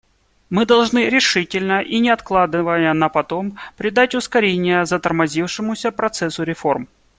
[0.49, 6.87] Мы должны решительно и не откладывая на потом придать ускорение затормозившемуся процессу реформ.